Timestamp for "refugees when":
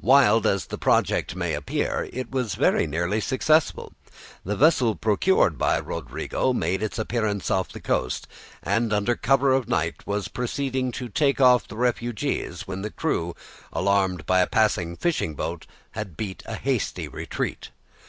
11.76-12.82